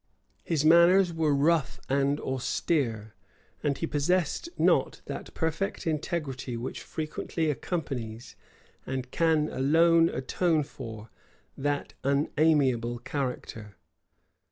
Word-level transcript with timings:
His 0.43 0.65
manners 0.65 1.13
were 1.13 1.35
rough 1.35 1.79
and 1.87 2.19
austere; 2.21 3.13
and 3.61 3.77
he 3.77 3.85
possessed 3.85 4.49
not 4.57 4.99
that 5.05 5.31
perfect 5.35 5.85
integrity 5.85 6.57
which 6.57 6.81
frequently 6.81 7.51
accompanies, 7.51 8.35
and 8.83 9.11
can 9.11 9.47
alone 9.49 10.09
atone 10.09 10.63
for, 10.63 11.11
that 11.55 11.93
unamiable 12.03 12.97
character. 12.97 13.75